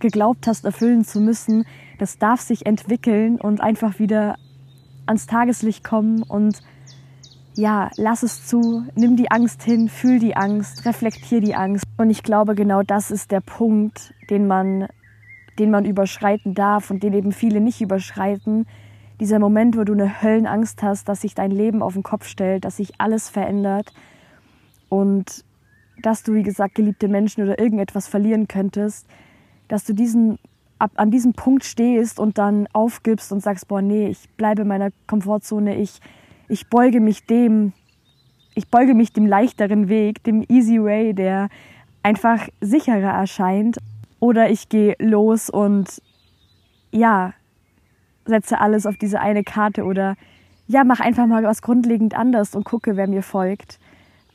geglaubt 0.00 0.46
hast 0.46 0.64
erfüllen 0.64 1.04
zu 1.04 1.20
müssen, 1.20 1.64
das 1.98 2.18
darf 2.18 2.40
sich 2.40 2.66
entwickeln 2.66 3.40
und 3.40 3.60
einfach 3.60 3.98
wieder 3.98 4.36
ans 5.06 5.26
Tageslicht 5.26 5.82
kommen 5.82 6.22
und 6.22 6.60
ja, 7.54 7.90
lass 7.96 8.22
es 8.22 8.46
zu, 8.46 8.84
nimm 8.94 9.16
die 9.16 9.32
Angst 9.32 9.64
hin, 9.64 9.88
fühl 9.88 10.20
die 10.20 10.36
Angst, 10.36 10.86
reflektier 10.86 11.40
die 11.40 11.56
Angst. 11.56 11.84
Und 11.96 12.08
ich 12.08 12.22
glaube, 12.22 12.54
genau 12.54 12.84
das 12.84 13.10
ist 13.10 13.32
der 13.32 13.40
Punkt, 13.40 14.14
den 14.30 14.46
man, 14.46 14.86
den 15.58 15.70
man 15.70 15.84
überschreiten 15.84 16.54
darf 16.54 16.90
und 16.90 17.02
den 17.02 17.12
eben 17.12 17.32
viele 17.32 17.60
nicht 17.60 17.80
überschreiten. 17.80 18.66
Dieser 19.20 19.38
Moment, 19.38 19.76
wo 19.76 19.84
du 19.84 19.92
eine 19.92 20.22
Höllenangst 20.22 20.82
hast, 20.82 21.08
dass 21.08 21.22
sich 21.22 21.34
dein 21.34 21.50
Leben 21.50 21.82
auf 21.82 21.94
den 21.94 22.02
Kopf 22.02 22.26
stellt, 22.26 22.64
dass 22.64 22.76
sich 22.76 22.92
alles 22.98 23.28
verändert, 23.28 23.92
und 24.88 25.44
dass 26.02 26.22
du, 26.22 26.34
wie 26.34 26.42
gesagt, 26.42 26.74
geliebte 26.74 27.08
Menschen 27.08 27.42
oder 27.42 27.58
irgendetwas 27.58 28.08
verlieren 28.08 28.48
könntest, 28.48 29.06
dass 29.68 29.84
du 29.84 29.92
diesen, 29.92 30.38
ab, 30.78 30.92
an 30.94 31.10
diesem 31.10 31.32
Punkt 31.34 31.64
stehst 31.64 32.18
und 32.18 32.38
dann 32.38 32.68
aufgibst 32.72 33.32
und 33.32 33.40
sagst, 33.42 33.68
boah, 33.68 33.82
nee, 33.82 34.08
ich 34.08 34.28
bleibe 34.36 34.62
in 34.62 34.68
meiner 34.68 34.90
Komfortzone, 35.06 35.76
ich, 35.76 36.00
ich 36.48 36.68
beuge 36.68 37.00
mich 37.00 37.26
dem, 37.26 37.72
ich 38.54 38.68
beuge 38.68 38.94
mich 38.94 39.12
dem 39.12 39.26
leichteren 39.26 39.88
Weg, 39.88 40.22
dem 40.24 40.44
easy 40.48 40.82
way, 40.82 41.14
der 41.14 41.48
einfach 42.02 42.48
sicherer 42.60 43.12
erscheint. 43.12 43.78
Oder 44.20 44.50
ich 44.50 44.68
gehe 44.68 44.96
los 44.98 45.50
und 45.50 46.02
ja, 46.90 47.34
setze 48.24 48.60
alles 48.60 48.86
auf 48.86 48.96
diese 48.96 49.20
eine 49.20 49.44
Karte 49.44 49.84
oder 49.84 50.16
ja, 50.66 50.84
mach 50.84 51.00
einfach 51.00 51.26
mal 51.26 51.42
was 51.44 51.62
grundlegend 51.62 52.14
anders 52.14 52.54
und 52.54 52.64
gucke, 52.64 52.96
wer 52.96 53.08
mir 53.08 53.22
folgt 53.22 53.78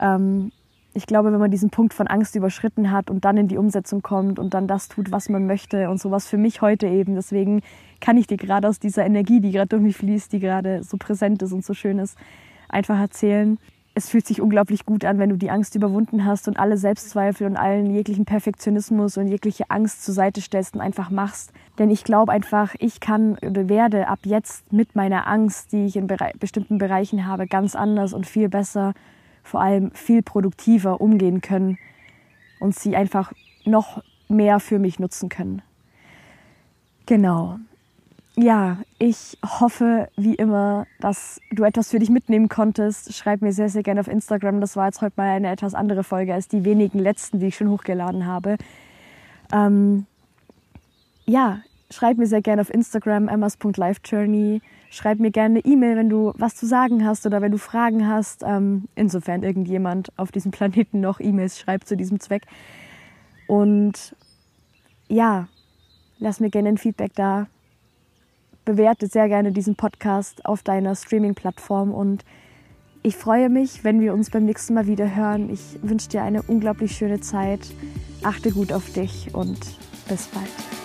ähm, 0.04 0.52
ich 0.96 1.08
glaube, 1.08 1.34
wenn 1.34 1.40
man 1.40 1.50
diesen 1.50 1.72
Punkt 1.72 1.94
von 1.96 2.08
Angst 2.08 2.36
überschritten 2.36 2.92
hat 2.92 3.10
und 3.10 3.26
dann 3.26 3.38
in 3.38 3.48
die 3.48 3.58
Umsetzung 3.58 4.04
kommt 4.04 4.38
und 4.38 4.54
dann 4.54 4.68
das 4.68 4.90
tut, 4.90 5.12
was 5.12 5.28
man 5.28 5.48
möchte 5.48 5.90
und 5.90 6.00
sowas 6.00 6.28
für 6.28 6.38
mich 6.38 6.62
heute 6.62 6.86
eben. 6.86 7.16
Deswegen 7.16 7.62
kann 8.00 8.16
ich 8.16 8.28
dir 8.28 8.38
gerade 8.38 8.68
aus 8.68 8.80
dieser 8.80 9.04
Energie, 9.04 9.40
die 9.40 9.52
gerade 9.52 9.70
durch 9.70 9.82
mich 9.82 9.98
fließt, 9.98 10.32
die 10.32 10.40
gerade 10.40 10.84
so 10.84 10.98
präsent 10.98 11.42
ist 11.42 11.52
und 11.52 11.66
so 11.66 11.74
schön 11.74 11.98
ist, 11.98 12.16
einfach 12.70 13.00
erzählen. 13.00 13.58
Es 13.96 14.10
fühlt 14.10 14.26
sich 14.26 14.42
unglaublich 14.42 14.86
gut 14.86 15.06
an, 15.06 15.20
wenn 15.20 15.30
du 15.30 15.38
die 15.38 15.52
Angst 15.52 15.76
überwunden 15.76 16.26
hast 16.26 16.48
und 16.48 16.58
alle 16.58 16.78
Selbstzweifel 16.78 17.46
und 17.46 17.58
allen 17.58 17.94
jeglichen 17.94 18.26
Perfektionismus 18.26 19.18
und 19.18 19.28
jegliche 19.28 19.70
Angst 19.70 20.04
zur 20.04 20.16
Seite 20.16 20.42
stellst 20.42 20.74
und 20.74 20.82
einfach 20.82 21.12
machst. 21.12 21.54
Denn 21.78 21.92
ich 21.92 22.04
glaube 22.04 22.32
einfach, 22.32 22.74
ich 22.80 23.00
kann 23.00 23.38
oder 23.38 23.70
werde 23.70 24.08
ab 24.08 24.20
jetzt 24.24 24.74
mit 24.74 24.96
meiner 24.96 25.28
Angst, 25.28 25.72
die 25.74 25.86
ich 25.86 25.96
in 25.96 26.08
bestimmten 26.40 26.80
Bereichen 26.80 27.28
habe, 27.28 27.46
ganz 27.46 27.76
anders 27.76 28.14
und 28.14 28.26
viel 28.26 28.50
besser 28.50 28.94
vor 29.44 29.62
allem 29.62 29.92
viel 29.92 30.24
produktiver 30.24 31.02
umgehen 31.02 31.42
können 31.42 31.78
und 32.60 32.74
sie 32.74 32.96
einfach 32.96 33.34
noch 33.66 34.02
mehr 34.28 34.60
für 34.60 34.80
mich 34.80 35.00
nutzen 35.00 35.30
können. 35.30 35.62
Genau. 37.06 37.60
Ja, 38.36 38.78
ich 38.98 39.38
hoffe 39.46 40.10
wie 40.16 40.34
immer, 40.34 40.88
dass 41.00 41.40
du 41.52 41.64
etwas 41.64 41.92
für 41.92 42.00
dich 42.00 42.10
mitnehmen 42.10 42.50
konntest. 42.50 43.14
Schreib 43.14 43.42
mir 43.42 43.54
sehr, 43.54 43.70
sehr 43.70 43.84
gerne 43.84 44.00
auf 44.00 44.08
Instagram. 44.08 44.60
Das 44.60 44.76
war 44.76 44.88
jetzt 44.88 45.02
heute 45.02 45.14
mal 45.18 45.30
eine 45.30 45.52
etwas 45.52 45.76
andere 45.76 46.04
Folge 46.04 46.34
als 46.34 46.48
die 46.48 46.66
wenigen 46.66 46.98
letzten, 46.98 47.40
die 47.40 47.48
ich 47.48 47.56
schon 47.56 47.70
hochgeladen 47.70 48.26
habe. 48.26 48.58
Ähm, 49.52 50.08
ja, 51.26 51.62
schreib 51.92 52.18
mir 52.18 52.26
sehr 52.26 52.42
gerne 52.42 52.62
auf 52.64 52.74
Instagram 52.74 53.28
emmas.lifejourney. 53.28 54.62
Schreib 54.90 55.20
mir 55.20 55.32
gerne 55.32 55.60
eine 55.60 55.66
E-Mail, 55.66 55.96
wenn 55.96 56.10
du 56.10 56.34
was 56.36 56.56
zu 56.56 56.66
sagen 56.66 57.06
hast 57.06 57.28
oder 57.28 57.40
wenn 57.42 57.52
du 57.52 57.60
Fragen 57.60 58.08
hast. 58.08 58.42
Ähm, 58.44 58.86
insofern 58.96 59.44
irgendjemand 59.44 60.12
auf 60.18 60.32
diesem 60.32 60.52
Planeten 60.54 61.02
noch 61.02 61.20
E-Mails 61.20 61.60
schreibt 61.60 61.88
zu 61.88 61.96
diesem 61.96 62.20
Zweck. 62.20 62.48
Und 63.46 64.16
ja, 65.08 65.48
lass 66.18 66.40
mir 66.40 66.50
gerne 66.50 66.70
ein 66.70 66.78
Feedback 66.80 67.12
da 67.14 67.46
bewerte 68.66 69.08
sehr 69.08 69.28
gerne 69.28 69.52
diesen 69.52 69.76
Podcast 69.76 70.46
auf 70.46 70.64
deiner 70.64 70.96
Streaming-Plattform 70.96 71.94
und 71.94 72.24
ich 73.06 73.18
freue 73.18 73.50
mich, 73.50 73.84
wenn 73.84 74.00
wir 74.00 74.14
uns 74.14 74.30
beim 74.30 74.46
nächsten 74.46 74.74
Mal 74.74 74.88
wieder 74.88 75.14
hören. 75.14 75.50
Ich 75.50 75.78
wünsche 75.82 76.08
dir 76.08 76.24
eine 76.24 76.42
unglaublich 76.44 76.96
schöne 76.96 77.20
Zeit. 77.20 77.60
Achte 78.24 78.52
gut 78.52 78.72
auf 78.72 78.94
dich 78.94 79.36
und 79.36 79.60
bis 80.08 80.28
bald. 80.28 80.83